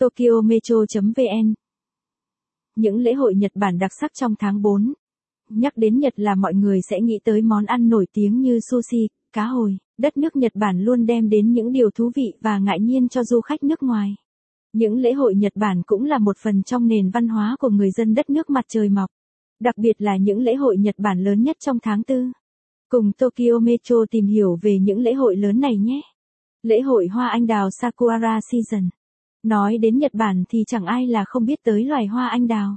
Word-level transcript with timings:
Tokyo 0.00 0.40
Metro.vn 0.44 1.54
Những 2.76 2.96
lễ 2.98 3.12
hội 3.12 3.34
Nhật 3.34 3.52
Bản 3.54 3.78
đặc 3.78 3.90
sắc 4.00 4.10
trong 4.14 4.34
tháng 4.38 4.62
4 4.62 4.92
Nhắc 5.50 5.72
đến 5.76 5.98
Nhật 5.98 6.12
là 6.16 6.34
mọi 6.34 6.54
người 6.54 6.80
sẽ 6.90 7.00
nghĩ 7.00 7.18
tới 7.24 7.42
món 7.42 7.64
ăn 7.64 7.88
nổi 7.88 8.06
tiếng 8.12 8.40
như 8.40 8.58
sushi, 8.70 9.08
cá 9.32 9.44
hồi. 9.44 9.78
Đất 9.98 10.16
nước 10.16 10.36
Nhật 10.36 10.52
Bản 10.54 10.80
luôn 10.80 11.06
đem 11.06 11.28
đến 11.28 11.52
những 11.52 11.72
điều 11.72 11.90
thú 11.90 12.10
vị 12.14 12.32
và 12.40 12.58
ngại 12.58 12.80
nhiên 12.80 13.08
cho 13.08 13.24
du 13.24 13.40
khách 13.40 13.62
nước 13.62 13.82
ngoài. 13.82 14.14
Những 14.72 14.98
lễ 14.98 15.12
hội 15.12 15.34
Nhật 15.34 15.52
Bản 15.56 15.82
cũng 15.86 16.04
là 16.04 16.18
một 16.18 16.36
phần 16.42 16.62
trong 16.62 16.86
nền 16.86 17.10
văn 17.10 17.28
hóa 17.28 17.56
của 17.58 17.70
người 17.70 17.90
dân 17.90 18.14
đất 18.14 18.30
nước 18.30 18.50
mặt 18.50 18.64
trời 18.68 18.88
mọc. 18.88 19.10
Đặc 19.60 19.78
biệt 19.78 19.94
là 19.98 20.16
những 20.16 20.38
lễ 20.38 20.54
hội 20.54 20.76
Nhật 20.78 20.94
Bản 20.98 21.24
lớn 21.24 21.42
nhất 21.42 21.56
trong 21.60 21.78
tháng 21.82 22.02
4. 22.08 22.32
Cùng 22.88 23.12
Tokyo 23.12 23.58
Metro 23.62 23.96
tìm 24.10 24.26
hiểu 24.26 24.58
về 24.62 24.78
những 24.78 24.98
lễ 24.98 25.12
hội 25.12 25.36
lớn 25.36 25.60
này 25.60 25.76
nhé. 25.76 26.00
Lễ 26.62 26.80
hội 26.80 27.06
hoa 27.06 27.28
anh 27.28 27.46
đào 27.46 27.68
Sakura 27.70 28.40
Season. 28.52 28.88
Nói 29.42 29.78
đến 29.78 29.98
Nhật 29.98 30.14
Bản 30.14 30.44
thì 30.48 30.64
chẳng 30.66 30.84
ai 30.84 31.06
là 31.06 31.24
không 31.26 31.44
biết 31.44 31.58
tới 31.64 31.84
loài 31.84 32.06
hoa 32.06 32.28
anh 32.28 32.46
đào. 32.46 32.76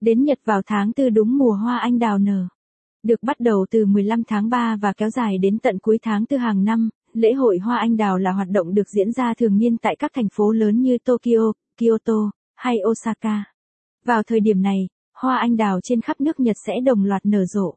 Đến 0.00 0.24
Nhật 0.24 0.38
vào 0.44 0.62
tháng 0.66 0.92
Tư 0.92 1.10
đúng 1.10 1.38
mùa 1.38 1.52
hoa 1.52 1.78
anh 1.78 1.98
đào 1.98 2.18
nở. 2.18 2.46
Được 3.02 3.22
bắt 3.22 3.40
đầu 3.40 3.66
từ 3.70 3.86
15 3.86 4.22
tháng 4.24 4.48
3 4.48 4.76
và 4.76 4.92
kéo 4.92 5.10
dài 5.10 5.38
đến 5.38 5.58
tận 5.58 5.78
cuối 5.78 5.98
tháng 6.02 6.26
Tư 6.26 6.36
hàng 6.36 6.64
năm, 6.64 6.88
lễ 7.12 7.32
hội 7.32 7.58
hoa 7.58 7.78
anh 7.78 7.96
đào 7.96 8.18
là 8.18 8.32
hoạt 8.32 8.48
động 8.48 8.74
được 8.74 8.88
diễn 8.96 9.12
ra 9.12 9.34
thường 9.34 9.58
niên 9.58 9.76
tại 9.76 9.96
các 9.98 10.10
thành 10.14 10.28
phố 10.32 10.52
lớn 10.52 10.80
như 10.82 10.98
Tokyo, 11.04 11.52
Kyoto 11.76 12.30
hay 12.56 12.76
Osaka. 12.90 13.44
Vào 14.04 14.22
thời 14.22 14.40
điểm 14.40 14.62
này, 14.62 14.88
hoa 15.14 15.36
anh 15.38 15.56
đào 15.56 15.80
trên 15.82 16.00
khắp 16.00 16.20
nước 16.20 16.40
Nhật 16.40 16.56
sẽ 16.66 16.72
đồng 16.84 17.04
loạt 17.04 17.26
nở 17.26 17.44
rộ. 17.44 17.74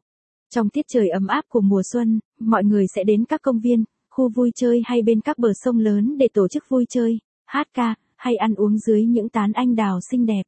Trong 0.54 0.68
tiết 0.68 0.84
trời 0.88 1.08
ấm 1.08 1.26
áp 1.26 1.44
của 1.48 1.60
mùa 1.60 1.82
xuân, 1.92 2.20
mọi 2.40 2.64
người 2.64 2.84
sẽ 2.94 3.04
đến 3.04 3.24
các 3.24 3.42
công 3.42 3.60
viên, 3.60 3.84
khu 4.10 4.28
vui 4.28 4.50
chơi 4.56 4.82
hay 4.84 5.02
bên 5.02 5.20
các 5.20 5.38
bờ 5.38 5.48
sông 5.54 5.78
lớn 5.78 6.18
để 6.18 6.28
tổ 6.34 6.48
chức 6.48 6.64
vui 6.68 6.86
chơi, 6.88 7.18
hát 7.46 7.66
ca, 7.74 7.94
hay 8.22 8.36
ăn 8.36 8.54
uống 8.54 8.78
dưới 8.78 9.04
những 9.04 9.28
tán 9.28 9.52
anh 9.52 9.74
đào 9.74 9.98
xinh 10.10 10.26
đẹp. 10.26 10.42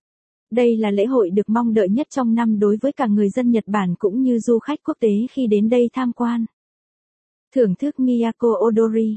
Đây 0.50 0.76
là 0.76 0.90
lễ 0.90 1.04
hội 1.06 1.30
được 1.30 1.48
mong 1.48 1.74
đợi 1.74 1.88
nhất 1.88 2.06
trong 2.10 2.34
năm 2.34 2.58
đối 2.58 2.76
với 2.82 2.92
cả 2.92 3.06
người 3.06 3.28
dân 3.30 3.50
Nhật 3.50 3.64
Bản 3.66 3.94
cũng 3.98 4.22
như 4.22 4.38
du 4.38 4.58
khách 4.58 4.78
quốc 4.84 4.96
tế 5.00 5.10
khi 5.30 5.46
đến 5.46 5.68
đây 5.68 5.90
tham 5.92 6.12
quan. 6.12 6.44
Thưởng 7.54 7.74
thức 7.74 8.00
Miyako 8.00 8.48
Odori 8.66 9.16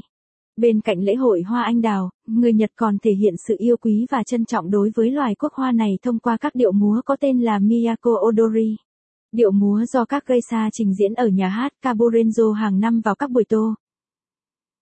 Bên 0.56 0.80
cạnh 0.80 1.00
lễ 1.00 1.14
hội 1.14 1.42
hoa 1.42 1.62
anh 1.62 1.80
đào, 1.80 2.10
người 2.26 2.52
Nhật 2.52 2.70
còn 2.76 2.98
thể 3.02 3.10
hiện 3.12 3.34
sự 3.48 3.56
yêu 3.58 3.76
quý 3.76 4.06
và 4.10 4.22
trân 4.26 4.44
trọng 4.44 4.70
đối 4.70 4.90
với 4.94 5.10
loài 5.10 5.34
quốc 5.34 5.52
hoa 5.52 5.72
này 5.72 5.98
thông 6.02 6.18
qua 6.18 6.36
các 6.36 6.54
điệu 6.54 6.72
múa 6.72 7.00
có 7.04 7.16
tên 7.20 7.40
là 7.40 7.58
Miyako 7.58 8.10
Odori. 8.28 8.76
Điệu 9.32 9.50
múa 9.50 9.84
do 9.84 10.04
các 10.04 10.26
geisha 10.26 10.68
trình 10.72 10.94
diễn 10.94 11.14
ở 11.14 11.26
nhà 11.26 11.48
hát 11.48 11.72
Kaburenzo 11.82 12.52
hàng 12.52 12.80
năm 12.80 13.00
vào 13.00 13.14
các 13.14 13.30
buổi 13.30 13.44
tô. 13.48 13.74